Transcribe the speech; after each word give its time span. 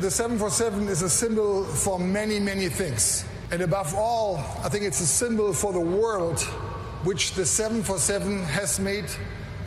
the 0.00 0.10
747 0.10 0.88
is 0.88 1.02
a 1.02 1.10
symbol 1.10 1.64
for 1.64 1.98
many, 1.98 2.40
many 2.40 2.68
things. 2.68 3.24
And 3.50 3.60
above 3.60 3.94
all, 3.94 4.38
I 4.64 4.68
think 4.70 4.84
it's 4.84 5.00
a 5.00 5.06
symbol 5.06 5.52
for 5.52 5.72
the 5.72 5.80
world, 5.80 6.40
which 7.04 7.34
the 7.34 7.44
747 7.44 8.44
has 8.44 8.80
made 8.80 9.04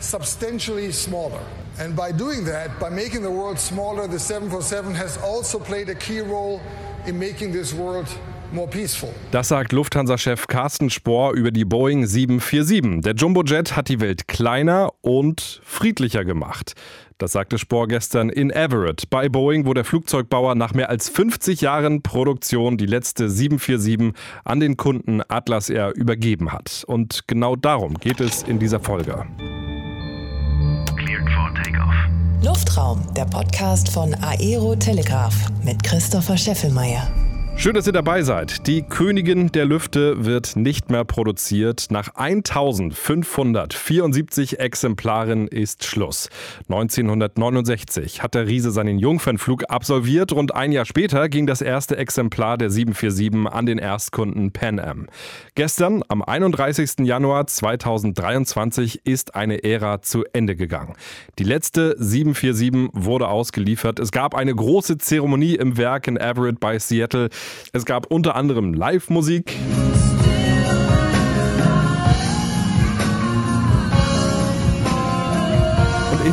substantially 0.00 0.90
smaller. 0.90 1.42
And 1.78 1.94
by 1.94 2.10
doing 2.10 2.44
that, 2.46 2.80
by 2.80 2.90
making 2.90 3.22
the 3.22 3.30
world 3.30 3.58
smaller, 3.58 4.08
the 4.08 4.18
747 4.18 4.94
has 4.94 5.18
also 5.18 5.58
played 5.58 5.88
a 5.88 5.94
key 5.94 6.20
role 6.20 6.60
in 7.06 7.16
making 7.18 7.52
this 7.52 7.72
world. 7.72 8.08
Das 9.30 9.48
sagt 9.48 9.72
Lufthansa-Chef 9.72 10.46
Carsten 10.46 10.88
Spohr 10.90 11.32
über 11.32 11.50
die 11.50 11.64
Boeing 11.64 12.06
747. 12.06 13.00
Der 13.02 13.14
Jumbojet 13.14 13.74
hat 13.76 13.88
die 13.88 14.00
Welt 14.00 14.28
kleiner 14.28 14.92
und 15.00 15.60
friedlicher 15.64 16.24
gemacht. 16.24 16.74
Das 17.18 17.32
sagte 17.32 17.58
Spohr 17.58 17.88
gestern 17.88 18.28
in 18.28 18.50
Everett 18.50 19.10
bei 19.10 19.28
Boeing, 19.28 19.66
wo 19.66 19.74
der 19.74 19.84
Flugzeugbauer 19.84 20.54
nach 20.54 20.72
mehr 20.72 20.88
als 20.88 21.08
50 21.08 21.62
Jahren 21.62 22.02
Produktion 22.02 22.76
die 22.76 22.86
letzte 22.86 23.28
747 23.28 24.12
an 24.44 24.60
den 24.60 24.76
Kunden 24.76 25.20
Atlas 25.28 25.68
Air 25.68 25.92
übergeben 25.94 26.52
hat. 26.52 26.84
Und 26.86 27.26
genau 27.26 27.56
darum 27.56 27.94
geht 27.94 28.20
es 28.20 28.42
in 28.42 28.58
dieser 28.58 28.80
Folge. 28.80 29.26
Luftraum, 32.42 33.02
der 33.16 33.24
Podcast 33.24 33.90
von 33.90 34.14
Aero 34.14 34.76
Telegraph 34.76 35.34
mit 35.64 35.82
Christopher 35.82 36.36
Scheffelmeier. 36.36 37.33
Schön, 37.56 37.72
dass 37.72 37.86
ihr 37.86 37.92
dabei 37.94 38.22
seid. 38.22 38.66
Die 38.66 38.82
Königin 38.82 39.52
der 39.52 39.64
Lüfte 39.64 40.26
wird 40.26 40.56
nicht 40.56 40.90
mehr 40.90 41.04
produziert. 41.04 41.86
Nach 41.88 42.14
1574 42.14 44.60
Exemplaren 44.60 45.48
ist 45.48 45.84
Schluss. 45.84 46.28
1969 46.68 48.22
hat 48.22 48.34
der 48.34 48.48
Riese 48.48 48.70
seinen 48.70 48.98
Jungfernflug 48.98 49.70
absolviert. 49.70 50.32
Rund 50.32 50.54
ein 50.54 50.72
Jahr 50.72 50.84
später 50.84 51.30
ging 51.30 51.46
das 51.46 51.62
erste 51.62 51.96
Exemplar 51.96 52.58
der 52.58 52.68
747 52.68 53.50
an 53.50 53.64
den 53.64 53.78
Erstkunden 53.78 54.52
Pan 54.52 54.78
Am. 54.78 55.06
Gestern, 55.54 56.02
am 56.08 56.22
31. 56.22 57.06
Januar 57.06 57.46
2023, 57.46 59.06
ist 59.06 59.34
eine 59.36 59.64
Ära 59.64 60.02
zu 60.02 60.24
Ende 60.34 60.54
gegangen. 60.56 60.92
Die 61.38 61.44
letzte 61.44 61.96
747 61.98 62.90
wurde 62.92 63.28
ausgeliefert. 63.28 64.00
Es 64.00 64.10
gab 64.10 64.34
eine 64.34 64.54
große 64.54 64.98
Zeremonie 64.98 65.54
im 65.54 65.78
Werk 65.78 66.08
in 66.08 66.18
Everett 66.18 66.60
bei 66.60 66.78
Seattle. 66.78 67.30
Es 67.72 67.84
gab 67.84 68.06
unter 68.10 68.36
anderem 68.36 68.74
Live-Musik. 68.74 69.56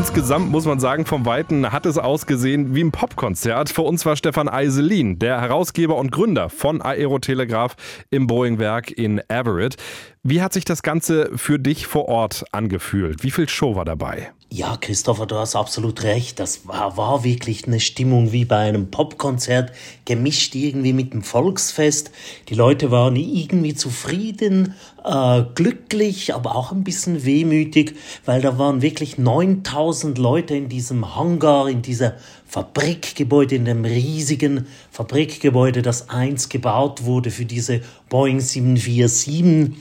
insgesamt 0.02 0.50
muss 0.50 0.66
man 0.66 0.80
sagen, 0.80 1.06
vom 1.06 1.28
Weiten 1.28 1.72
hat 1.72 1.86
es 1.86 2.00
ausgesehen 2.00 2.74
wie 2.74 2.84
ein 2.84 2.92
Popkonzert. 2.92 3.70
Für 3.70 3.84
uns 3.84 4.04
war 4.04 4.16
Stefan 4.16 4.50
Eiselin, 4.50 5.20
der 5.20 5.40
Herausgeber 5.40 5.96
und 5.96 6.12
Gründer 6.12 6.50
von 6.50 6.82
Aerotelegraph 6.82 7.76
im 8.10 8.26
Boeing-Werk 8.26 8.90
in 8.90 9.22
Everett. 9.28 9.76
Wie 10.24 10.44
hat 10.44 10.54
sich 10.54 10.66
das 10.66 10.84
Ganze 10.84 11.32
für 11.36 11.58
dich 11.58 11.88
vor 11.88 12.08
Ort 12.08 12.46
angefühlt? 12.52 13.24
Wie 13.24 13.32
viel 13.32 13.50
Show 13.50 13.76
war 13.76 13.86
dabei? 13.86 14.32
Ja, 14.52 14.78
Christopher, 14.78 15.26
du 15.26 15.38
hast 15.38 15.56
absolut 15.56 16.04
recht. 16.04 16.38
Das 16.38 16.68
war, 16.68 16.96
war 16.96 17.24
wirklich 17.24 17.66
eine 17.66 17.80
Stimmung 17.80 18.32
wie 18.32 18.46
bei 18.46 18.58
einem 18.58 18.92
Popkonzert, 18.92 19.72
gemischt 20.06 20.54
irgendwie 20.54 20.94
mit 20.94 21.14
dem 21.14 21.24
Volksfest. 21.24 22.12
Die 22.50 22.54
Leute 22.54 22.92
waren 22.92 23.16
irgendwie 23.16 23.74
zufrieden, 23.74 24.76
äh, 25.04 25.42
glücklich, 25.56 26.36
aber 26.36 26.56
auch 26.56 26.72
ein 26.72 26.84
bisschen 26.84 27.26
wehmütig, 27.26 27.96
weil 28.26 28.42
da 28.42 28.60
waren 28.60 28.84
wirklich 28.84 29.18
9000 29.18 30.20
Leute 30.20 30.54
in 30.54 30.70
diesem 30.70 31.16
Hangar, 31.16 31.68
in 31.68 31.82
dieser 31.82 32.14
Fabrikgebäude, 32.46 33.56
in 33.56 33.66
dem 33.66 33.86
riesigen 33.86 34.68
Fabrikgebäude, 34.92 35.82
das 35.82 36.10
einst 36.10 36.52
gebaut 36.52 37.06
wurde 37.06 37.32
für 37.32 37.46
diese 37.46 37.82
Boeing 38.10 38.40
747. 38.40 39.72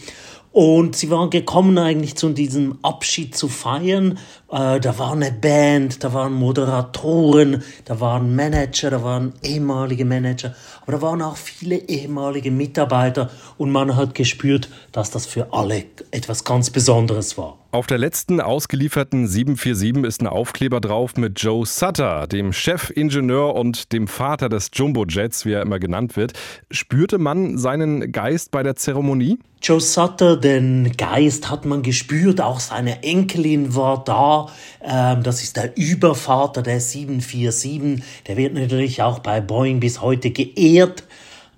Und 0.53 0.97
sie 0.97 1.11
waren 1.11 1.31
gekommen 1.31 1.79
eigentlich 1.79 2.17
zu 2.17 2.31
diesem 2.31 2.79
Abschied 2.83 3.37
zu 3.37 3.49
feiern. 3.49 4.19
Äh, 4.51 4.81
da 4.81 4.99
war 4.99 5.13
eine 5.13 5.31
Band, 5.31 6.03
da 6.03 6.13
waren 6.13 6.33
Moderatoren, 6.33 7.63
da 7.85 8.01
waren 8.01 8.35
Manager, 8.35 8.91
da 8.91 9.05
waren 9.05 9.33
ehemalige 9.43 10.05
Manager, 10.05 10.55
aber 10.83 10.93
da 10.93 11.03
waren 11.03 11.23
auch 11.23 11.37
viele 11.37 11.77
ehemalige 11.77 12.51
Mitarbeiter 12.51 13.31
und 13.59 13.71
man 13.71 13.95
hat 13.95 14.17
gespürt, 14.17 14.69
dass 14.91 15.11
das 15.11 15.27
für 15.27 15.53
alle 15.53 15.85
etwas 16.11 16.45
ganz 16.45 16.71
Besonderes 16.71 17.39
war. 17.39 17.59
Auf 17.73 17.87
der 17.87 17.99
letzten 17.99 18.41
ausgelieferten 18.41 19.29
747 19.29 20.05
ist 20.05 20.21
ein 20.21 20.27
Aufkleber 20.27 20.81
drauf 20.81 21.17
mit 21.17 21.41
Joe 21.41 21.65
Sutter, 21.65 22.27
dem 22.27 22.53
Chefingenieur 22.53 23.55
und 23.55 23.93
dem 23.93 24.09
Vater 24.09 24.49
des 24.49 24.71
Jumbo-Jets, 24.73 25.47
wie 25.47 25.53
er 25.53 25.63
immer 25.63 25.79
genannt 25.79 26.17
wird. 26.17 26.33
Spürte 26.73 27.19
man 27.19 27.59
seinen 27.59 28.11
Geist 28.11 28.51
bei 28.51 28.65
der 28.65 28.75
Zeremonie? 28.75 29.39
Joe 29.63 29.81
Sutter, 29.81 30.37
den 30.37 30.91
Geist 30.97 31.49
hat 31.49 31.65
man 31.65 31.83
gespürt, 31.83 32.41
auch 32.41 32.59
seine 32.59 33.05
Enkelin 33.05 33.77
war 33.77 34.03
da. 34.03 34.40
Ähm, 34.83 35.23
das 35.23 35.43
ist 35.43 35.57
der 35.57 35.77
Übervater 35.77 36.63
der 36.63 36.81
747. 36.81 38.03
Der 38.27 38.37
wird 38.37 38.55
natürlich 38.55 39.03
auch 39.03 39.19
bei 39.19 39.41
Boeing 39.41 39.81
bis 39.81 40.01
heute 40.01 40.31
geehrt. 40.31 41.05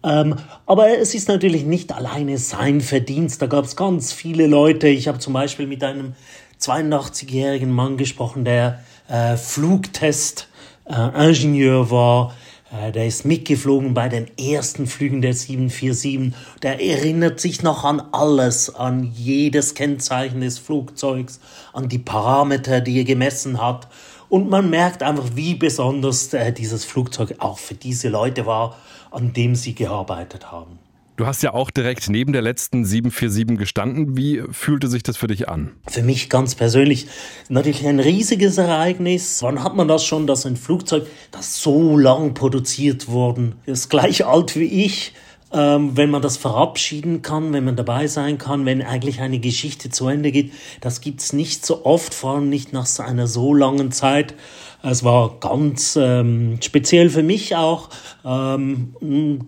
Ähm, 0.05 0.37
aber 0.67 0.99
es 0.99 1.15
ist 1.15 1.29
natürlich 1.29 1.65
nicht 1.65 1.93
alleine 1.93 2.39
sein 2.39 2.81
Verdienst. 2.81 3.41
Da 3.41 3.47
gab 3.47 3.65
es 3.65 3.77
ganz 3.77 4.13
viele 4.13 4.47
Leute. 4.47 4.89
Ich 4.89 5.09
habe 5.09 5.19
zum 5.19 5.33
Beispiel 5.33 5.67
mit 5.67 5.83
einem 5.85 6.15
82-jährigen 6.61 7.71
Mann 7.71 7.97
gesprochen, 7.97 8.45
der 8.45 8.81
äh, 9.09 9.37
Flugtest-Ingenieur 9.37 11.87
äh, 11.87 11.91
war. 11.91 12.35
Äh, 12.73 12.93
der 12.93 13.07
ist 13.07 13.25
mitgeflogen 13.25 13.95
bei 13.95 14.09
den 14.09 14.27
ersten 14.39 14.87
Flügen 14.87 15.23
der 15.23 15.35
747. 15.35 16.33
Der 16.63 16.81
erinnert 16.81 17.41
sich 17.41 17.63
noch 17.63 17.85
an 17.85 18.01
alles, 18.13 18.75
an 18.75 19.13
jedes 19.15 19.75
Kennzeichen 19.75 20.41
des 20.41 20.59
Flugzeugs, 20.59 21.41
an 21.73 21.89
die 21.89 21.99
Parameter, 21.99 22.81
die 22.81 22.99
er 22.99 23.05
gemessen 23.05 23.61
hat. 23.61 23.89
Und 24.29 24.49
man 24.49 24.71
merkt 24.71 25.03
einfach, 25.03 25.31
wie 25.35 25.55
besonders 25.55 26.33
äh, 26.33 26.53
dieses 26.53 26.85
Flugzeug 26.85 27.37
auch 27.39 27.59
für 27.59 27.75
diese 27.75 28.09
Leute 28.09 28.47
war 28.47 28.77
an 29.13 29.33
dem 29.33 29.55
sie 29.55 29.75
gearbeitet 29.75 30.51
haben. 30.51 30.79
Du 31.23 31.29
hast 31.29 31.41
ja 31.45 31.55
auch 31.55 31.71
direkt 31.71 32.09
neben 32.09 32.33
der 32.33 32.43
letzten 32.43 32.85
747 32.85 33.57
gestanden. 33.57 34.17
Wie 34.17 34.43
fühlte 34.51 34.89
sich 34.89 35.05
das 35.05 35.17
für 35.17 35.29
dich 35.29 35.49
an? 35.49 35.71
Für 35.87 36.03
mich 36.03 36.29
ganz 36.29 36.57
persönlich 36.57 37.07
natürlich 37.49 37.87
ein 37.87 38.01
riesiges 38.01 38.59
Ereignis. 38.59 39.41
Wann 39.41 39.63
hat 39.63 39.77
man 39.77 39.87
das 39.87 40.05
schon, 40.05 40.27
dass 40.27 40.47
ein 40.47 40.57
Flugzeug, 40.57 41.07
das 41.31 41.63
so 41.63 41.97
lang 41.97 42.35
produziert 42.35 43.07
worden 43.07 43.55
ist, 43.67 43.89
gleich 43.89 44.27
alt 44.27 44.57
wie 44.57 44.65
ich, 44.65 45.15
ähm, 45.53 45.97
wenn 45.97 46.11
man 46.11 46.23
das 46.23 46.37
verabschieden 46.37 47.23
kann, 47.23 47.53
wenn 47.53 47.65
man 47.65 47.77
dabei 47.77 48.07
sein 48.07 48.39
kann, 48.39 48.65
wenn 48.65 48.83
eigentlich 48.83 49.21
eine 49.21 49.39
Geschichte 49.39 49.91
zu 49.91 50.09
Ende 50.09 50.33
geht, 50.33 50.53
das 50.81 51.01
gibt 51.01 51.21
es 51.21 51.33
nicht 51.33 51.67
so 51.67 51.85
oft, 51.85 52.15
vor 52.15 52.35
allem 52.35 52.49
nicht 52.49 52.73
nach 52.73 52.87
einer 52.99 53.27
so 53.27 53.55
langen 53.55 53.93
Zeit. 53.93 54.35
Es 54.83 55.05
war 55.05 55.37
ganz 55.39 55.97
ähm, 56.01 56.59
speziell 56.61 57.09
für 57.11 57.23
mich 57.23 57.55
auch. 57.55 57.91
Ähm, 58.25 58.95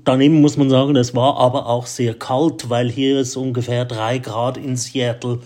daneben 0.05 0.41
muss 0.41 0.57
man 0.57 0.71
sagen, 0.71 0.95
es 0.97 1.15
war 1.15 1.39
aber 1.39 1.67
auch 1.67 1.87
sehr 1.87 2.15
kalt, 2.15 2.71
weil 2.71 2.91
hier 2.91 3.21
ist 3.21 3.37
ungefähr 3.37 3.85
drei 3.85 4.19
Grad 4.19 4.57
in 4.57 4.77
Seattle 4.77 5.41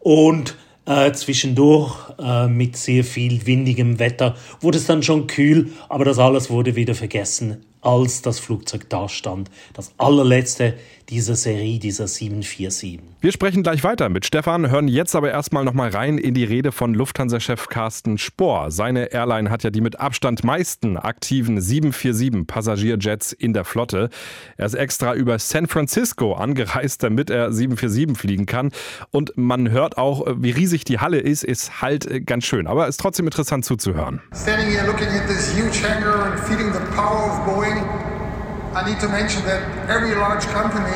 und 0.00 0.56
äh, 0.84 1.12
zwischendurch 1.12 1.94
äh, 2.18 2.48
mit 2.48 2.76
sehr 2.76 3.04
viel 3.04 3.46
windigem 3.46 3.98
Wetter 3.98 4.34
wurde 4.60 4.78
es 4.78 4.86
dann 4.86 5.02
schon 5.02 5.28
kühl, 5.28 5.70
aber 5.88 6.04
das 6.04 6.18
alles 6.18 6.50
wurde 6.50 6.74
wieder 6.74 6.94
vergessen 6.94 7.64
als 7.82 8.22
das 8.22 8.38
Flugzeug 8.38 8.88
da 8.88 9.08
stand. 9.08 9.50
Das 9.74 9.92
allerletzte 9.98 10.74
dieser 11.08 11.36
Serie, 11.36 11.78
dieser 11.78 12.06
747. 12.08 13.00
Wir 13.20 13.32
sprechen 13.32 13.62
gleich 13.62 13.84
weiter 13.84 14.08
mit 14.08 14.24
Stefan, 14.24 14.70
hören 14.70 14.88
jetzt 14.88 15.14
aber 15.14 15.30
erstmal 15.30 15.62
nochmal 15.64 15.90
rein 15.90 16.16
in 16.16 16.32
die 16.32 16.44
Rede 16.44 16.72
von 16.72 16.94
Lufthansa-Chef 16.94 17.68
Carsten 17.68 18.18
Spohr. 18.18 18.70
Seine 18.70 19.12
Airline 19.12 19.50
hat 19.50 19.62
ja 19.62 19.70
die 19.70 19.80
mit 19.80 20.00
Abstand 20.00 20.42
meisten 20.42 20.96
aktiven 20.96 21.60
747 21.60 22.46
Passagierjets 22.46 23.32
in 23.32 23.52
der 23.52 23.64
Flotte. 23.64 24.08
Er 24.56 24.66
ist 24.66 24.74
extra 24.74 25.14
über 25.14 25.38
San 25.38 25.66
Francisco 25.66 26.32
angereist, 26.32 27.02
damit 27.02 27.30
er 27.30 27.52
747 27.52 28.18
fliegen 28.18 28.46
kann. 28.46 28.70
Und 29.10 29.32
man 29.36 29.70
hört 29.70 29.98
auch, 29.98 30.26
wie 30.38 30.50
riesig 30.50 30.84
die 30.84 30.98
Halle 30.98 31.18
ist, 31.18 31.44
ist 31.44 31.82
halt 31.82 32.26
ganz 32.26 32.44
schön, 32.44 32.66
aber 32.66 32.88
ist 32.88 32.98
trotzdem 32.98 33.26
interessant 33.26 33.64
zuzuhören. 33.64 34.20
Standing 34.34 34.70
here 34.70 34.86
looking 34.86 35.08
at 35.08 35.28
this 35.28 35.54
huge 35.54 35.86
hangar 35.86 36.32
and 36.32 36.40
feeling 36.40 36.72
the 36.72 36.80
power 36.96 37.30
of 37.30 37.44
Boeing 37.46 37.71
I 37.80 38.82
need 38.86 39.00
to 39.00 39.08
mention 39.08 39.44
that 39.44 39.88
every 39.88 40.14
large 40.14 40.44
company 40.44 40.90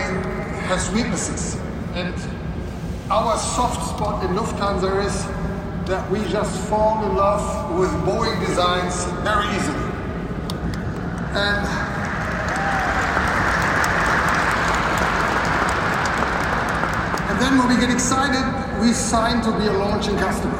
has 0.66 0.90
weaknesses. 0.92 1.56
And 1.94 2.14
our 3.10 3.38
soft 3.38 3.94
spot 3.94 4.24
in 4.24 4.36
Lufthansa 4.36 5.04
is 5.04 5.24
that 5.88 6.10
we 6.10 6.18
just 6.28 6.68
fall 6.68 7.04
in 7.04 7.16
love 7.16 7.78
with 7.78 7.90
Boeing 8.04 8.44
designs 8.46 9.04
very 9.22 9.46
easily. 9.56 9.78
And 11.36 11.96
And 17.36 17.44
then 17.44 17.58
when 17.58 17.68
we 17.68 17.76
get 17.78 17.90
excited, 17.90 18.44
we 18.80 18.94
sign 18.94 19.42
to 19.42 19.52
be 19.58 19.66
a 19.66 19.72
launching 19.74 20.16
customer. 20.16 20.56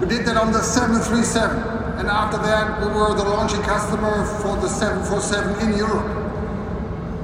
We 0.00 0.06
did 0.06 0.24
that 0.26 0.36
on 0.36 0.52
the 0.52 0.62
737. 0.62 1.87
And 1.98 2.06
after 2.06 2.38
that, 2.38 2.80
we 2.80 2.86
were 2.86 3.12
the 3.12 3.24
launching 3.24 3.60
customer 3.62 4.24
for 4.40 4.56
the 4.60 4.68
747 4.68 5.68
in 5.68 5.76
Europe. 5.76 6.06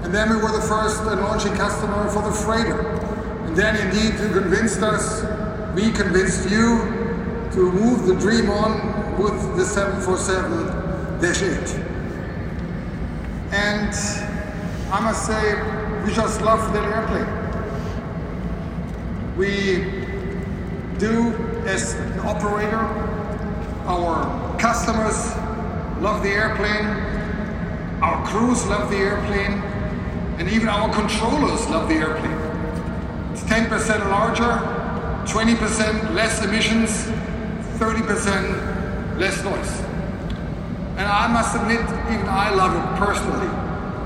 And 0.02 0.12
then 0.12 0.30
we 0.30 0.36
were 0.36 0.50
the 0.50 0.66
first 0.66 1.00
uh, 1.02 1.14
launching 1.14 1.54
customer 1.54 2.10
for 2.10 2.22
the 2.22 2.32
freighter. 2.32 2.80
And 3.46 3.56
then 3.56 3.76
indeed 3.76 4.18
you 4.18 4.30
convinced 4.32 4.82
us, 4.82 5.22
we 5.76 5.92
convinced 5.92 6.50
you 6.50 6.80
to 7.52 7.70
move 7.70 8.06
the 8.06 8.16
dream 8.16 8.50
on 8.50 9.16
with 9.16 9.56
the 9.56 9.62
747-8. 9.62 11.78
And 13.52 13.94
I 14.92 15.00
must 15.00 15.24
say, 15.24 15.54
we 16.02 16.12
just 16.12 16.42
love 16.42 16.72
that 16.72 16.82
airplane. 16.82 17.28
We 19.36 19.84
do, 20.98 21.32
as 21.64 21.94
an 21.94 22.18
operator, 22.26 23.13
our 23.86 24.58
customers 24.58 25.36
love 26.00 26.22
the 26.22 26.30
airplane, 26.30 26.86
our 28.02 28.26
crews 28.26 28.66
love 28.66 28.90
the 28.90 28.96
airplane, 28.96 29.62
and 30.38 30.48
even 30.48 30.68
our 30.68 30.92
controllers 30.92 31.68
love 31.68 31.88
the 31.88 31.94
airplane. 31.94 32.38
It's 33.32 33.42
10% 33.44 34.10
larger, 34.10 34.58
20% 35.26 36.14
less 36.14 36.42
emissions, 36.44 36.90
30% 37.78 39.18
less 39.18 39.44
noise. 39.44 39.80
And 40.96 41.06
I 41.06 41.26
must 41.28 41.54
admit, 41.56 41.82
even 42.12 42.28
I 42.28 42.54
love 42.54 42.72
it 42.74 43.04
personally. 43.04 43.48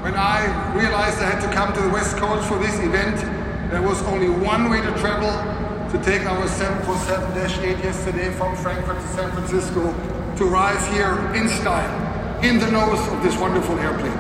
When 0.03 0.15
I 0.15 0.75
realized 0.75 1.19
I 1.19 1.31
had 1.31 1.41
to 1.43 1.55
come 1.55 1.73
to 1.75 1.81
the 1.83 1.91
West 1.91 2.17
Coast 2.17 2.49
for 2.49 2.59
this 2.59 2.79
event, 2.81 3.17
there 3.71 3.83
was 3.83 4.03
only 4.05 4.29
one 4.29 4.71
way 4.71 4.81
to 4.81 4.91
travel 4.99 5.29
to 5.91 5.99
take 6.03 6.27
our 6.27 6.47
747-8 6.47 7.83
yesterday 7.83 8.31
from 8.33 8.55
Frankfurt 8.57 9.01
to 9.01 9.09
San 9.09 9.33
Francisco 9.33 9.95
to 10.37 10.45
arrive 10.45 10.87
here 10.93 11.17
in 11.35 11.49
style, 11.49 12.45
in 12.45 12.59
the 12.59 12.71
nose 12.71 13.01
of 13.09 13.23
this 13.23 13.39
wonderful 13.39 13.79
airplane. 13.79 14.13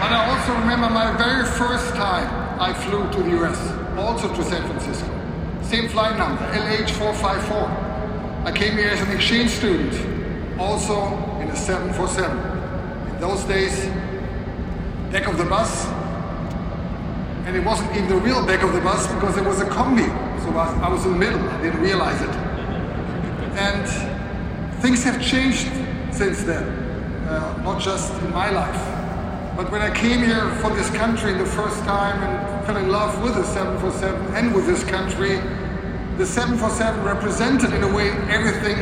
But 0.00 0.10
I 0.10 0.26
also 0.28 0.54
remember 0.60 0.90
my 0.90 1.16
very 1.16 1.44
first 1.44 1.94
time 1.94 2.28
I 2.60 2.74
flew 2.74 3.08
to 3.12 3.22
the 3.22 3.44
US, 3.44 3.58
also 3.96 4.34
to 4.34 4.42
San 4.42 4.66
Francisco. 4.66 5.08
Same 5.62 5.88
flight 5.88 6.18
number, 6.18 6.42
LH454. 6.52 8.44
I 8.44 8.52
came 8.52 8.76
here 8.76 8.88
as 8.88 9.00
an 9.02 9.12
exchange 9.12 9.50
student, 9.50 9.94
also 10.58 11.14
in 11.40 11.48
a 11.48 11.56
747. 11.56 13.14
In 13.14 13.20
those 13.20 13.44
days, 13.44 13.88
back 15.10 15.26
of 15.26 15.38
the 15.38 15.44
bus, 15.44 15.86
and 17.46 17.56
it 17.56 17.64
wasn't 17.64 17.90
even 17.96 18.08
the 18.08 18.16
real 18.16 18.44
back 18.44 18.62
of 18.62 18.72
the 18.72 18.80
bus 18.80 19.06
because 19.14 19.36
it 19.36 19.44
was 19.44 19.60
a 19.60 19.66
combi. 19.66 20.08
So 20.42 20.50
I 20.50 20.88
was 20.88 21.04
in 21.06 21.12
the 21.12 21.18
middle, 21.18 21.40
I 21.40 21.62
didn't 21.62 21.80
realize 21.80 22.20
it. 22.20 22.30
And 23.58 24.82
things 24.82 25.04
have 25.04 25.22
changed 25.22 25.70
since 26.12 26.42
then, 26.42 26.64
uh, 27.28 27.62
not 27.62 27.80
just 27.80 28.12
in 28.22 28.32
my 28.32 28.50
life. 28.50 28.96
But 29.56 29.70
when 29.70 29.80
I 29.80 29.94
came 29.94 30.18
here 30.18 30.50
for 30.56 30.70
this 30.74 30.90
country 30.90 31.32
the 31.32 31.46
first 31.46 31.78
time 31.84 32.22
and 32.22 32.66
fell 32.66 32.76
in 32.76 32.90
love 32.90 33.22
with 33.22 33.34
the 33.34 33.44
747 33.44 34.34
and 34.34 34.54
with 34.54 34.66
this 34.66 34.84
country, 34.84 35.40
the 36.18 36.26
747 36.26 37.04
represented 37.04 37.72
in 37.72 37.82
a 37.82 37.94
way 37.94 38.10
everything 38.28 38.76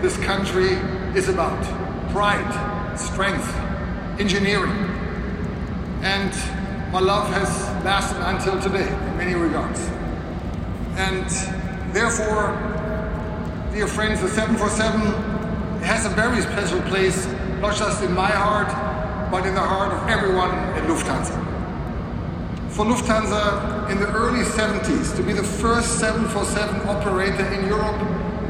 this 0.00 0.16
country 0.18 0.78
is 1.14 1.28
about. 1.28 1.62
Pride, 2.10 2.98
strength, 2.98 3.46
engineering. 4.18 4.93
And 6.04 6.30
my 6.92 7.00
love 7.00 7.32
has 7.32 7.48
lasted 7.82 8.18
until 8.28 8.60
today 8.60 8.86
in 8.86 9.16
many 9.16 9.34
regards. 9.34 9.80
And 10.96 11.24
therefore, 11.94 12.52
dear 13.72 13.86
friends, 13.86 14.20
the 14.20 14.28
747 14.28 15.00
has 15.80 16.04
a 16.04 16.10
very 16.10 16.42
special 16.42 16.82
place, 16.82 17.26
not 17.62 17.74
just 17.74 18.02
in 18.02 18.12
my 18.12 18.30
heart, 18.30 18.68
but 19.30 19.46
in 19.46 19.54
the 19.54 19.62
heart 19.62 19.94
of 19.94 20.06
everyone 20.10 20.50
at 20.76 20.84
Lufthansa. 20.84 21.40
For 22.68 22.84
Lufthansa 22.84 23.90
in 23.90 23.98
the 23.98 24.12
early 24.12 24.44
70s, 24.44 25.16
to 25.16 25.22
be 25.22 25.32
the 25.32 25.42
first 25.42 26.00
747 26.00 26.86
operator 26.86 27.46
in 27.54 27.66
Europe 27.66 27.98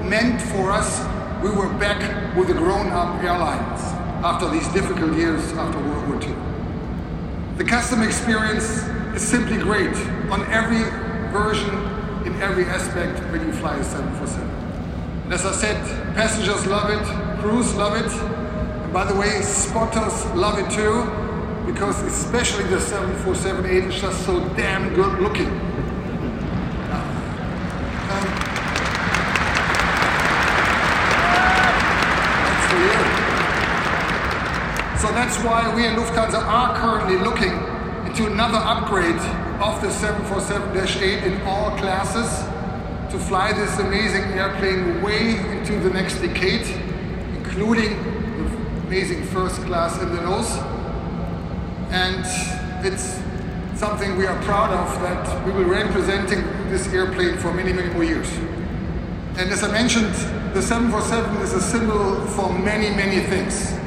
meant 0.02 0.42
for 0.42 0.72
us 0.72 1.06
we 1.40 1.50
were 1.50 1.72
back 1.78 2.36
with 2.36 2.48
the 2.48 2.54
grown-up 2.54 3.22
airlines 3.22 3.80
after 4.24 4.50
these 4.50 4.66
difficult 4.72 5.16
years 5.16 5.52
after 5.52 5.78
World 5.78 6.08
War 6.08 6.20
II. 6.20 6.53
The 7.56 7.64
customer 7.64 8.04
experience 8.04 8.82
is 9.14 9.22
simply 9.22 9.58
great 9.58 9.94
on 10.28 10.42
every 10.50 10.82
version, 11.30 11.70
in 12.26 12.34
every 12.42 12.64
aspect 12.64 13.20
when 13.30 13.46
you 13.46 13.52
fly 13.52 13.76
a 13.76 13.84
747. 13.84 14.48
And 15.22 15.32
as 15.32 15.46
I 15.46 15.52
said, 15.52 16.14
passengers 16.16 16.66
love 16.66 16.90
it, 16.90 17.40
crews 17.40 17.72
love 17.76 17.94
it, 17.94 18.10
and 18.10 18.92
by 18.92 19.04
the 19.04 19.14
way, 19.14 19.40
spotters 19.42 20.24
love 20.34 20.58
it 20.58 20.68
too, 20.68 21.04
because 21.64 22.02
especially 22.02 22.64
the 22.64 22.78
747-8 22.78 23.88
is 23.88 24.00
just 24.00 24.26
so 24.26 24.40
damn 24.56 24.92
good 24.92 25.20
looking. 25.20 25.46
Um, 26.90 28.26
that's 32.42 32.72
for 32.72 32.78
you. 32.80 33.24
So 35.14 35.20
that's 35.20 35.38
why 35.44 35.72
we 35.76 35.86
at 35.86 35.96
Lufthansa 35.96 36.42
are 36.44 36.76
currently 36.76 37.18
looking 37.18 37.52
into 38.04 38.26
another 38.26 38.58
upgrade 38.58 39.14
of 39.62 39.80
the 39.80 39.86
747-8 39.86 41.22
in 41.22 41.40
all 41.42 41.70
classes 41.78 42.28
to 43.12 43.18
fly 43.20 43.52
this 43.52 43.78
amazing 43.78 44.22
airplane 44.32 45.00
way 45.02 45.36
into 45.56 45.78
the 45.78 45.90
next 45.90 46.18
decade, 46.18 46.66
including 47.36 47.90
the 48.02 48.86
amazing 48.88 49.22
first 49.26 49.62
class 49.66 50.02
in 50.02 50.12
the 50.12 50.20
nose. 50.20 50.50
And 51.92 52.26
it's 52.84 53.22
something 53.78 54.18
we 54.18 54.26
are 54.26 54.42
proud 54.42 54.72
of 54.72 55.00
that 55.02 55.46
we 55.46 55.52
will 55.52 55.62
be 55.62 55.70
representing 55.70 56.42
this 56.70 56.92
airplane 56.92 57.38
for 57.38 57.54
many, 57.54 57.72
many 57.72 57.94
more 57.94 58.02
years. 58.02 58.28
And 59.38 59.48
as 59.52 59.62
I 59.62 59.70
mentioned, 59.70 60.12
the 60.54 60.60
747 60.60 61.36
is 61.40 61.52
a 61.52 61.60
symbol 61.60 62.26
for 62.34 62.52
many, 62.52 62.90
many 62.90 63.20
things. 63.20 63.78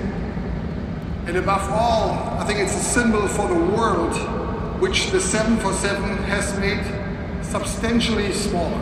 And 1.28 1.36
above 1.36 1.70
all, 1.70 2.12
I 2.40 2.46
think 2.46 2.60
it's 2.60 2.74
a 2.74 2.80
symbol 2.80 3.28
for 3.28 3.50
the 3.50 3.60
world, 3.76 4.14
which 4.80 5.12
the 5.12 5.20
747 5.20 6.20
has 6.24 6.58
made 6.58 6.82
substantially 7.44 8.32
smaller. 8.32 8.82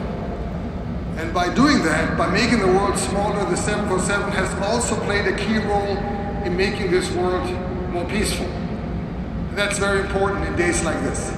And 1.17 1.33
by 1.33 1.51
doing 1.51 1.81
that, 1.85 2.15
by 2.15 2.27
making 2.27 2.59
the 2.59 2.67
world 2.67 2.99
smaller, 2.99 3.49
the 3.49 3.57
747 3.57 4.31
has 4.33 4.53
also 4.61 4.95
played 5.05 5.25
a 5.25 5.35
key 5.35 5.57
role 5.57 5.97
in 6.45 6.55
making 6.55 6.91
this 6.91 7.09
world 7.13 7.49
more 7.89 8.05
peaceful. 8.05 8.45
And 8.45 9.57
that's 9.57 9.79
very 9.79 10.01
important 10.01 10.45
in 10.45 10.55
days 10.55 10.83
like 10.83 11.01
this. 11.01 11.31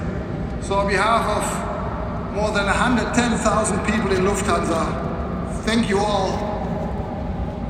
So 0.60 0.74
on 0.74 0.88
behalf 0.88 1.24
of 1.24 2.34
more 2.34 2.52
than 2.52 2.66
110,000 2.66 3.78
people 3.86 4.12
in 4.12 4.24
Lufthansa, 4.24 5.62
thank 5.64 5.88
you 5.88 6.00
all 6.00 6.36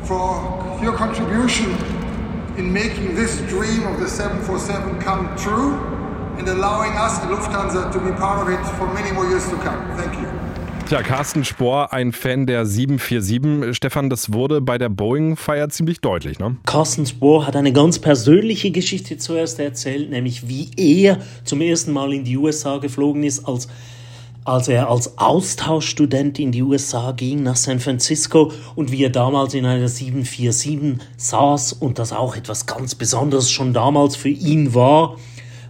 for 0.02 0.82
your 0.82 0.96
contribution 0.96 1.97
in 2.58 2.72
making 2.72 3.14
this 3.14 3.40
dream 3.48 3.86
of 3.86 4.00
the 4.00 4.08
747 4.08 4.98
come 4.98 5.28
true 5.36 5.74
and 6.38 6.48
allowing 6.48 6.92
us 6.92 7.18
at 7.22 7.30
Lufthansa 7.30 7.90
to 7.92 8.00
be 8.00 8.10
part 8.12 8.42
of 8.42 8.48
it 8.48 8.64
for 8.76 8.92
many 8.92 9.12
more 9.12 9.26
years 9.26 9.48
to 9.48 9.56
come. 9.56 9.80
Thank 9.96 10.14
you. 10.20 10.26
Tja, 10.88 11.02
Carsten 11.02 11.44
Spohr, 11.44 11.92
ein 11.92 12.12
Fan 12.12 12.46
der 12.46 12.64
747. 12.64 13.76
Stefan, 13.76 14.08
das 14.08 14.32
wurde 14.32 14.62
bei 14.62 14.78
der 14.78 14.88
Boeing-Feier 14.88 15.68
ziemlich 15.68 16.00
deutlich, 16.00 16.38
ne? 16.38 16.56
Carsten 16.64 17.04
Spohr 17.04 17.46
hat 17.46 17.56
eine 17.56 17.72
ganz 17.72 17.98
persönliche 17.98 18.70
Geschichte 18.70 19.18
zuerst 19.18 19.60
erzählt, 19.60 20.10
nämlich 20.10 20.48
wie 20.48 20.70
er 20.76 21.18
zum 21.44 21.60
ersten 21.60 21.92
Mal 21.92 22.14
in 22.14 22.24
die 22.24 22.38
USA 22.38 22.78
geflogen 22.78 23.22
ist, 23.22 23.46
als 23.46 23.68
als 24.48 24.66
er 24.66 24.88
als 24.88 25.18
Austauschstudent 25.18 26.38
in 26.38 26.52
die 26.52 26.62
USA 26.62 27.12
ging 27.12 27.42
nach 27.42 27.56
San 27.56 27.80
Francisco 27.80 28.50
und 28.74 28.90
wie 28.90 29.04
er 29.04 29.10
damals 29.10 29.52
in 29.52 29.66
einer 29.66 29.88
747 29.88 31.06
saß 31.18 31.74
und 31.74 31.98
das 31.98 32.14
auch 32.14 32.34
etwas 32.34 32.64
ganz 32.64 32.94
Besonderes 32.94 33.50
schon 33.50 33.74
damals 33.74 34.16
für 34.16 34.30
ihn 34.30 34.74
war. 34.74 35.16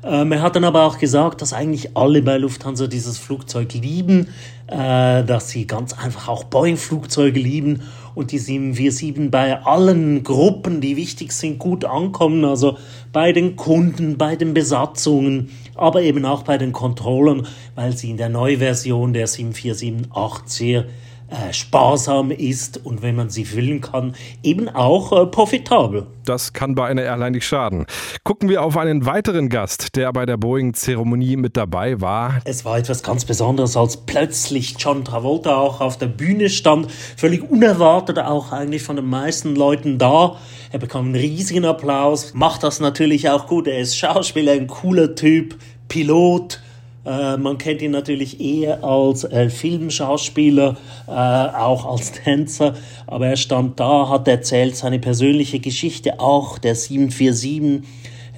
Ähm, 0.04 0.30
er 0.30 0.42
hat 0.42 0.54
dann 0.54 0.62
aber 0.62 0.84
auch 0.84 0.98
gesagt, 0.98 1.42
dass 1.42 1.52
eigentlich 1.52 1.96
alle 1.96 2.22
bei 2.22 2.38
Lufthansa 2.38 2.86
dieses 2.86 3.18
Flugzeug 3.18 3.74
lieben, 3.74 4.28
äh, 4.68 5.24
dass 5.24 5.48
sie 5.48 5.66
ganz 5.66 5.92
einfach 5.92 6.28
auch 6.28 6.44
Boeing-Flugzeuge 6.44 7.40
lieben 7.40 7.82
und 8.14 8.30
die 8.30 8.38
747 8.38 9.30
bei 9.30 9.60
allen 9.60 10.22
Gruppen, 10.22 10.80
die 10.80 10.96
wichtig 10.96 11.32
sind, 11.32 11.58
gut 11.58 11.84
ankommen, 11.84 12.44
also 12.44 12.78
bei 13.12 13.32
den 13.32 13.56
Kunden, 13.56 14.18
bei 14.18 14.36
den 14.36 14.54
Besatzungen, 14.54 15.50
aber 15.78 16.02
eben 16.02 16.24
auch 16.24 16.42
bei 16.42 16.58
den 16.58 16.72
Controllern, 16.72 17.46
weil 17.74 17.96
sie 17.96 18.10
in 18.10 18.16
der 18.16 18.28
Neuversion 18.28 19.12
der 19.12 19.28
747-8 19.28 20.40
sehr 20.46 20.84
äh, 21.30 21.52
sparsam 21.52 22.30
ist 22.30 22.84
und 22.86 23.02
wenn 23.02 23.14
man 23.14 23.28
sie 23.28 23.44
füllen 23.44 23.82
kann, 23.82 24.14
eben 24.42 24.68
auch 24.68 25.12
äh, 25.12 25.26
profitabel. 25.26 26.06
Das 26.24 26.54
kann 26.54 26.74
bei 26.74 26.86
einer 26.86 27.02
Airline 27.02 27.32
nicht 27.32 27.46
schaden. 27.46 27.84
Gucken 28.24 28.48
wir 28.48 28.62
auf 28.62 28.76
einen 28.78 29.04
weiteren 29.04 29.50
Gast, 29.50 29.96
der 29.96 30.10
bei 30.12 30.24
der 30.24 30.38
Boeing-Zeremonie 30.38 31.36
mit 31.36 31.56
dabei 31.56 32.00
war. 32.00 32.40
Es 32.44 32.64
war 32.64 32.78
etwas 32.78 33.02
ganz 33.02 33.26
Besonderes, 33.26 33.76
als 33.76 33.98
plötzlich 33.98 34.76
John 34.78 35.04
Travolta 35.04 35.54
auch 35.56 35.82
auf 35.82 35.98
der 35.98 36.06
Bühne 36.06 36.48
stand, 36.48 36.90
völlig 36.90 37.50
unerwartet 37.50 38.18
auch 38.18 38.52
eigentlich 38.52 38.82
von 38.82 38.96
den 38.96 39.10
meisten 39.10 39.54
Leuten 39.54 39.98
da. 39.98 40.36
Er 40.72 40.78
bekam 40.78 41.06
einen 41.06 41.14
riesigen 41.14 41.64
Applaus, 41.64 42.32
macht 42.34 42.62
das 42.62 42.80
natürlich 42.80 43.28
auch 43.28 43.46
gut. 43.46 43.66
Er 43.66 43.80
ist 43.80 43.96
Schauspieler, 43.96 44.52
ein 44.52 44.66
cooler 44.66 45.14
Typ, 45.14 45.56
Pilot 45.88 46.60
man 47.04 47.58
kennt 47.58 47.80
ihn 47.80 47.92
natürlich 47.92 48.40
eher 48.40 48.84
als 48.84 49.24
äh, 49.24 49.48
Filmschauspieler, 49.48 50.76
äh, 51.06 51.10
auch 51.10 51.86
als 51.86 52.12
Tänzer, 52.24 52.74
aber 53.06 53.28
er 53.28 53.36
stand 53.36 53.80
da, 53.80 54.08
hat 54.08 54.28
erzählt 54.28 54.76
seine 54.76 54.98
persönliche 54.98 55.60
Geschichte, 55.60 56.20
auch 56.20 56.58
der 56.58 56.74
747. 56.74 57.82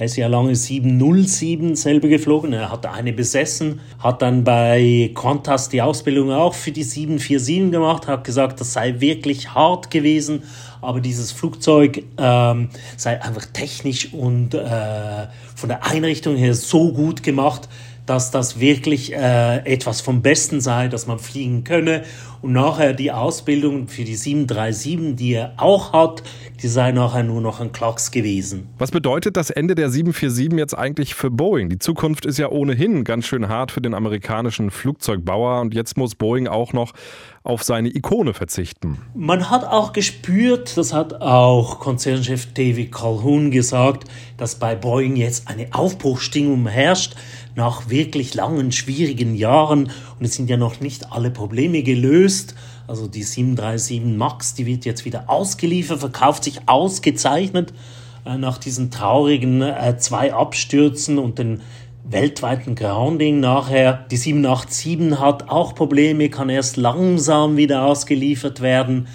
Er 0.01 0.07
ist 0.07 0.17
ja 0.17 0.29
lange 0.29 0.57
707 0.57 1.77
selber 1.77 2.09
geflogen. 2.09 2.55
Er 2.55 2.73
hat 2.73 2.87
eine 2.87 3.13
besessen, 3.13 3.81
hat 3.99 4.23
dann 4.23 4.45
bei 4.45 5.11
Qantas 5.15 5.69
die 5.69 5.83
Ausbildung 5.83 6.33
auch 6.33 6.55
für 6.55 6.73
die 6.73 6.85
747 6.85 7.71
gemacht, 7.71 8.07
hat 8.07 8.25
gesagt, 8.25 8.63
das 8.63 8.73
sei 8.73 8.99
wirklich 9.01 9.53
hart 9.53 9.91
gewesen, 9.91 10.45
aber 10.81 11.03
dieses 11.03 11.33
Flugzeug 11.33 12.03
ähm, 12.17 12.71
sei 12.97 13.21
einfach 13.23 13.45
technisch 13.53 14.15
und 14.15 14.55
äh, 14.55 15.27
von 15.55 15.69
der 15.69 15.85
Einrichtung 15.85 16.35
her 16.37 16.55
so 16.55 16.93
gut 16.93 17.23
gemacht, 17.23 17.69
dass 18.11 18.33
das 18.33 18.59
wirklich 18.59 19.13
äh, 19.13 19.59
etwas 19.59 20.01
vom 20.01 20.21
Besten 20.21 20.61
sei, 20.61 20.89
dass 20.89 21.07
man 21.07 21.21
fliegen 21.21 21.63
könne. 21.63 22.03
Und 22.43 22.53
nachher 22.53 22.93
die 22.93 23.13
Ausbildung 23.13 23.87
für 23.87 24.03
die 24.03 24.17
737, 24.17 25.15
die 25.15 25.35
er 25.35 25.53
auch 25.59 25.93
hat, 25.93 26.25
die 26.61 26.67
sei 26.67 26.91
nachher 26.91 27.23
nur 27.23 27.41
noch 27.41 27.61
ein 27.61 27.71
Klacks 27.71 28.11
gewesen. 28.11 28.69
Was 28.79 28.91
bedeutet 28.91 29.37
das 29.37 29.51
Ende 29.51 29.77
der 29.77 29.91
747 29.91 30.59
jetzt 30.59 30.77
eigentlich 30.77 31.15
für 31.15 31.31
Boeing? 31.31 31.69
Die 31.69 31.79
Zukunft 31.79 32.27
ist 32.27 32.39
ja 32.39 32.49
ohnehin 32.49 33.05
ganz 33.05 33.27
schön 33.27 33.49
hart 33.49 33.71
für 33.71 33.81
den 33.81 33.95
amerikanischen 33.95 34.73
Flugzeugbauer 34.73 35.61
und 35.61 35.73
jetzt 35.73 35.97
muss 35.97 36.17
Boeing 36.17 36.49
auch 36.49 36.73
noch 36.73 36.93
auf 37.43 37.63
seine 37.63 37.89
Ikone 37.89 38.35
verzichten. 38.35 38.99
Man 39.15 39.49
hat 39.49 39.65
auch 39.65 39.93
gespürt, 39.93 40.77
das 40.77 40.93
hat 40.93 41.23
auch 41.23 41.79
Konzernchef 41.79 42.53
David 42.53 42.93
Calhoun 42.93 43.51
gesagt, 43.51 44.05
dass 44.37 44.57
bei 44.57 44.75
Boeing 44.75 45.17
jetzt 45.17 45.49
eine 45.49 45.73
Aufbruchstimmung 45.73 46.67
herrscht 46.69 47.17
nach 47.55 47.89
wirklich 47.89 48.35
langen, 48.35 48.73
schwierigen 48.73 49.35
Jahren 49.35 49.91
und 50.19 50.27
es 50.27 50.35
sind 50.35 50.51
ja 50.51 50.59
noch 50.59 50.81
nicht 50.81 51.13
alle 51.13 51.31
Probleme 51.31 51.83
gelöst. 51.83 52.55
Also 52.87 53.07
die 53.07 53.23
737 53.23 54.03
MAX, 54.17 54.55
die 54.55 54.67
wird 54.67 54.85
jetzt 54.85 55.05
wieder 55.07 55.31
ausgeliefert, 55.31 56.01
verkauft 56.01 56.45
sich 56.45 56.61
ausgezeichnet 56.67 57.73
äh, 58.27 58.37
nach 58.37 58.59
diesen 58.59 58.91
traurigen 58.91 59.63
äh, 59.63 59.97
zwei 59.99 60.35
Abstürzen 60.35 61.19
und 61.19 61.39
den 61.39 61.63
weltweiten 62.11 62.75
Grounding 62.75 63.41
nachher. 63.41 64.05
Die 64.11 64.17
787 64.17 65.21
hat 65.21 65.49
auch 65.49 65.75
Probleme, 65.75 66.29
kann 66.29 66.49
erst 66.49 66.77
langsam 66.77 67.57
wieder 67.57 67.85
ausgeliefert 67.85 68.61
werden. 68.61 69.07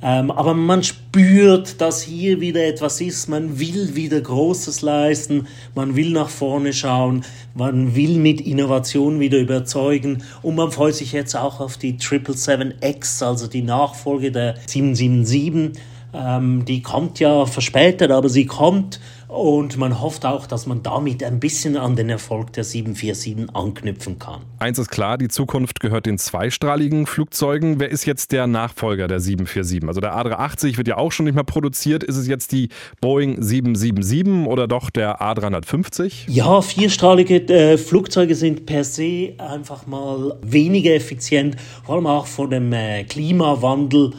Ähm, 0.00 0.30
aber 0.30 0.54
man 0.54 0.82
spürt, 0.84 1.80
dass 1.80 2.02
hier 2.02 2.40
wieder 2.40 2.64
etwas 2.64 3.00
ist. 3.00 3.28
Man 3.28 3.58
will 3.58 3.96
wieder 3.96 4.20
Großes 4.20 4.82
leisten. 4.82 5.48
Man 5.74 5.96
will 5.96 6.12
nach 6.12 6.28
vorne 6.28 6.72
schauen. 6.72 7.24
Man 7.54 7.96
will 7.96 8.18
mit 8.18 8.40
Innovation 8.40 9.18
wieder 9.18 9.38
überzeugen. 9.38 10.22
Und 10.42 10.54
man 10.54 10.70
freut 10.70 10.94
sich 10.94 11.12
jetzt 11.12 11.34
auch 11.34 11.60
auf 11.60 11.76
die 11.76 11.94
777X, 11.94 13.24
also 13.24 13.48
die 13.48 13.62
Nachfolge 13.62 14.30
der 14.30 14.54
777. 14.66 15.82
Ähm, 16.14 16.64
die 16.64 16.80
kommt 16.80 17.18
ja 17.20 17.44
verspätet, 17.44 18.10
aber 18.10 18.28
sie 18.28 18.46
kommt. 18.46 19.00
Und 19.28 19.76
man 19.76 20.00
hofft 20.00 20.24
auch, 20.24 20.46
dass 20.46 20.66
man 20.66 20.82
damit 20.82 21.22
ein 21.22 21.38
bisschen 21.38 21.76
an 21.76 21.96
den 21.96 22.08
Erfolg 22.08 22.54
der 22.54 22.64
747 22.64 23.54
anknüpfen 23.54 24.18
kann. 24.18 24.40
Eins 24.58 24.78
ist 24.78 24.88
klar, 24.88 25.18
die 25.18 25.28
Zukunft 25.28 25.80
gehört 25.80 26.06
den 26.06 26.16
zweistrahligen 26.16 27.04
Flugzeugen. 27.04 27.78
Wer 27.78 27.90
ist 27.90 28.06
jetzt 28.06 28.32
der 28.32 28.46
Nachfolger 28.46 29.06
der 29.06 29.20
747? 29.20 29.86
Also 29.86 30.00
der 30.00 30.14
A380 30.14 30.78
wird 30.78 30.88
ja 30.88 30.96
auch 30.96 31.12
schon 31.12 31.26
nicht 31.26 31.34
mehr 31.34 31.44
produziert. 31.44 32.02
Ist 32.02 32.16
es 32.16 32.26
jetzt 32.26 32.52
die 32.52 32.70
Boeing 33.02 33.42
777 33.42 34.46
oder 34.46 34.66
doch 34.66 34.88
der 34.88 35.20
A350? 35.20 36.30
Ja, 36.30 36.62
vierstrahlige 36.62 37.36
äh, 37.48 37.76
Flugzeuge 37.76 38.34
sind 38.34 38.64
per 38.64 38.82
se 38.82 39.34
einfach 39.36 39.86
mal 39.86 40.38
weniger 40.40 40.94
effizient, 40.94 41.56
vor 41.84 41.96
allem 41.96 42.06
auch 42.06 42.26
vor 42.26 42.48
dem 42.48 42.72
äh, 42.72 43.04
Klimawandel 43.04 44.12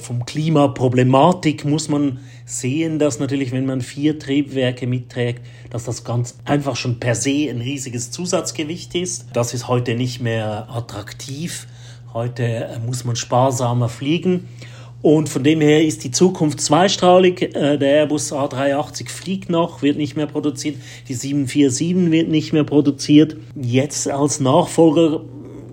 vom 0.00 0.26
Klimaproblematik 0.26 1.64
muss 1.64 1.88
man 1.88 2.18
sehen, 2.46 2.98
dass 2.98 3.18
natürlich, 3.18 3.52
wenn 3.52 3.66
man 3.66 3.82
vier 3.82 4.18
Triebwerke 4.18 4.86
mitträgt, 4.86 5.42
dass 5.68 5.84
das 5.84 6.04
ganz 6.04 6.38
einfach 6.44 6.76
schon 6.76 7.00
per 7.00 7.16
se 7.16 7.50
ein 7.50 7.60
riesiges 7.60 8.12
Zusatzgewicht 8.12 8.94
ist. 8.94 9.26
Das 9.32 9.52
ist 9.52 9.68
heute 9.68 9.94
nicht 9.94 10.22
mehr 10.22 10.68
attraktiv. 10.70 11.66
Heute 12.14 12.44
äh, 12.44 12.78
muss 12.78 13.04
man 13.04 13.16
sparsamer 13.16 13.88
fliegen. 13.88 14.48
Und 15.02 15.28
von 15.28 15.44
dem 15.44 15.60
her 15.60 15.84
ist 15.84 16.04
die 16.04 16.10
Zukunft 16.12 16.60
zweistrahlig. 16.60 17.42
Äh, 17.54 17.78
der 17.78 17.90
Airbus 17.90 18.32
A380 18.32 19.10
fliegt 19.10 19.50
noch, 19.50 19.82
wird 19.82 19.98
nicht 19.98 20.16
mehr 20.16 20.26
produziert. 20.26 20.76
Die 21.08 21.14
747 21.14 22.12
wird 22.12 22.28
nicht 22.28 22.52
mehr 22.52 22.64
produziert. 22.64 23.36
Jetzt 23.60 24.08
als 24.08 24.38
Nachfolger 24.40 25.20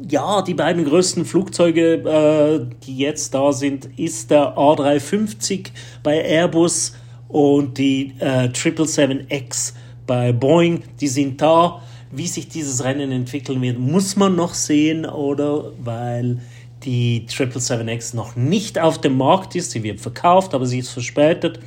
ja, 0.09 0.41
die 0.41 0.53
beiden 0.53 0.85
größten 0.85 1.25
Flugzeuge, 1.25 1.93
äh, 1.93 2.75
die 2.85 2.97
jetzt 2.97 3.33
da 3.33 3.51
sind, 3.53 3.89
ist 3.97 4.31
der 4.31 4.57
A350 4.57 5.67
bei 6.01 6.23
Airbus 6.23 6.95
und 7.29 7.77
die 7.77 8.13
äh, 8.19 8.49
777X 8.49 9.73
bei 10.05 10.31
Boeing. 10.33 10.83
Die 10.99 11.07
sind 11.07 11.41
da. 11.41 11.81
Wie 12.11 12.27
sich 12.27 12.47
dieses 12.47 12.83
Rennen 12.83 13.11
entwickeln 13.11 13.61
wird, 13.61 13.79
muss 13.79 14.15
man 14.15 14.35
noch 14.35 14.53
sehen, 14.53 15.05
oder? 15.05 15.71
Weil 15.83 16.41
die 16.83 17.25
777X 17.27 18.15
noch 18.15 18.35
nicht 18.35 18.77
auf 18.77 19.01
dem 19.01 19.17
Markt 19.17 19.55
ist. 19.55 19.71
Sie 19.71 19.81
wird 19.81 19.99
verkauft, 19.99 20.53
aber 20.53 20.65
sie 20.65 20.79
ist 20.79 20.89
verspätet. 20.89 21.59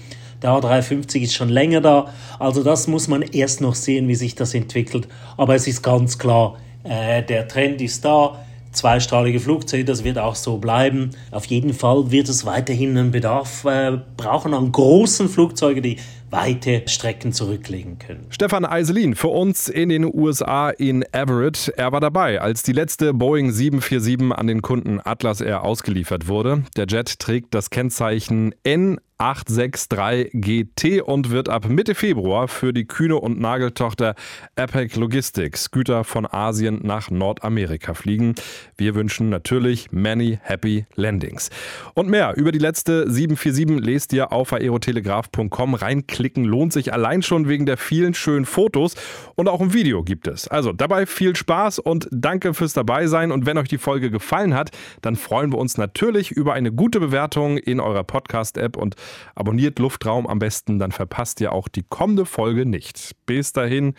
Der 0.42 0.50
A350 0.50 1.22
ist 1.22 1.34
schon 1.34 1.48
länger 1.48 1.80
da. 1.80 2.12
Also 2.38 2.62
das 2.62 2.86
muss 2.86 3.08
man 3.08 3.22
erst 3.22 3.60
noch 3.60 3.74
sehen, 3.74 4.06
wie 4.06 4.14
sich 4.14 4.34
das 4.34 4.54
entwickelt. 4.54 5.08
Aber 5.36 5.54
es 5.54 5.66
ist 5.66 5.82
ganz 5.82 6.18
klar, 6.18 6.58
äh, 6.88 7.22
der 7.22 7.48
Trend 7.48 7.80
ist 7.80 8.04
da. 8.04 8.42
Zweistrahlige 8.72 9.40
Flugzeuge, 9.40 9.86
das 9.86 10.04
wird 10.04 10.18
auch 10.18 10.34
so 10.34 10.58
bleiben. 10.58 11.10
Auf 11.30 11.46
jeden 11.46 11.72
Fall 11.72 12.10
wird 12.10 12.28
es 12.28 12.44
weiterhin 12.44 12.90
einen 12.98 13.10
Bedarf 13.10 13.64
äh, 13.64 13.98
brauchen 14.16 14.52
an 14.52 14.70
großen 14.70 15.30
Flugzeugen, 15.30 15.82
die 15.82 15.96
weite 16.30 16.83
Strecken 16.87 17.33
zurücklegen 17.33 17.99
können. 17.99 18.26
Stefan 18.30 18.64
Eiselin 18.64 19.14
für 19.14 19.28
uns 19.28 19.68
in 19.68 19.88
den 19.88 20.04
USA 20.04 20.71
in 20.71 21.04
Everett. 21.12 21.73
Er 21.76 21.92
war 21.92 22.00
dabei, 22.00 22.40
als 22.40 22.62
die 22.62 22.73
letzte 22.73 23.14
Boeing 23.14 23.52
747 23.52 24.37
an 24.37 24.47
den 24.47 24.62
Kunden 24.62 25.00
Atlas 25.02 25.40
Air 25.40 25.62
ausgeliefert 25.62 26.28
wurde. 26.28 26.64
Der 26.76 26.87
Jet 26.87 27.18
trägt 27.18 27.54
das 27.54 27.71
Kennzeichen 27.71 28.54
N 28.64 28.99
863 29.18 30.30
GT 30.35 31.00
und 31.00 31.30
wird 31.30 31.49
ab 31.49 31.68
Mitte 31.68 31.95
Februar 31.95 32.49
für 32.49 32.75
die 32.75 32.85
Kühne- 32.85 33.18
und 33.18 33.40
Nageltochter 33.40 34.14
Epic 34.56 34.99
Logistics 34.99 35.71
Güter 35.71 36.04
von 36.04 36.26
Asien 36.26 36.80
nach 36.83 37.11
Nordamerika 37.11 37.95
fliegen. 37.95 38.35
Wir 38.76 38.95
wünschen 38.95 39.30
natürlich 39.30 39.90
many 39.90 40.38
happy 40.42 40.85
landings. 40.97 41.49
Und 41.95 42.11
mehr 42.11 42.35
über 42.37 42.52
die 42.52 42.59
letzte 42.59 43.11
747 43.11 43.83
lest 43.83 44.12
ihr 44.12 44.33
auf 44.33 44.52
aerotelegraph.com. 44.52 45.75
Reinklicken 46.16 46.44
lohnt 46.44 46.73
sich 46.73 46.92
allein 46.92 47.23
schon 47.23 47.46
wegen 47.49 47.66
der 47.66 47.76
vielen 47.76 48.14
schönen 48.14 48.46
Fotos 48.46 48.94
und 49.35 49.49
auch 49.49 49.61
ein 49.61 49.73
Video 49.73 50.02
gibt 50.02 50.26
es. 50.26 50.49
Also 50.49 50.73
dabei 50.73 51.06
viel 51.06 51.37
Spaß 51.37 51.78
und 51.78 52.08
danke 52.11 52.54
fürs 52.54 52.73
Dabeisein. 52.73 53.32
Und 53.32 53.46
wenn 53.46 53.58
euch 53.58 53.68
die 53.68 53.78
Folge 53.78 54.11
gefallen 54.11 54.54
hat, 54.54 54.70
dann 55.02 55.16
freuen 55.16 55.52
wir 55.52 55.58
uns 55.58 55.76
natürlich 55.76 56.30
über 56.30 56.54
eine 56.54 56.73
gute 56.73 57.00
Bewertung 57.00 57.58
in 57.58 57.80
eurer 57.80 58.04
Podcast-App 58.04 58.76
und 58.76 58.96
Abonniert 59.35 59.78
Luftraum 59.78 60.26
am 60.26 60.38
besten, 60.38 60.78
dann 60.78 60.92
verpasst 60.92 61.40
ihr 61.40 61.52
auch 61.52 61.68
die 61.68 61.82
kommende 61.82 62.25
Folge 62.25 62.64
nicht. 62.64 63.14
Bis 63.26 63.52
dahin, 63.52 63.94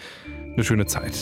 eine 0.54 0.64
schöne 0.64 0.88
Zeit. 0.88 1.14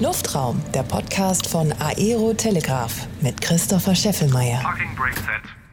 Luftraum, 0.00 0.60
der 0.74 0.82
Podcast 0.82 1.46
von 1.48 1.72
Aero 1.78 2.34
Telegraph 2.34 3.06
mit 3.22 3.40
Christopher 3.40 3.94
Scheffelmeier. 3.94 4.60
Parking 4.62 4.94
Brake 4.96 5.16
Set. 5.16 5.63